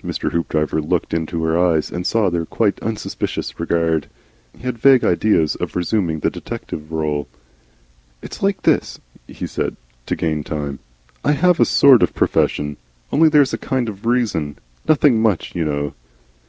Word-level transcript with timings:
Mr. 0.00 0.30
Hoopdriver 0.30 0.80
looked 0.80 1.12
into 1.12 1.42
her 1.42 1.58
eyes 1.58 1.90
and 1.90 2.06
saw 2.06 2.30
their 2.30 2.44
quiet 2.44 2.78
unsuspicious 2.82 3.58
regard. 3.58 4.06
He 4.56 4.62
had 4.62 4.78
vague 4.78 5.02
ideas 5.02 5.56
of 5.56 5.74
resuming 5.74 6.20
the 6.20 6.30
detective 6.30 6.92
role. 6.92 7.26
"It's 8.22 8.44
like 8.44 8.62
this," 8.62 9.00
he 9.26 9.48
said, 9.48 9.74
to 10.06 10.14
gain 10.14 10.44
time. 10.44 10.78
"I 11.24 11.32
have 11.32 11.58
a 11.58 11.64
sort 11.64 12.04
of 12.04 12.14
profession. 12.14 12.76
Only 13.10 13.28
there's 13.28 13.52
a 13.52 13.58
kind 13.58 13.88
of 13.88 14.06
reason 14.06 14.56
nothing 14.86 15.20
much, 15.20 15.56
you 15.56 15.64
know." 15.64 15.94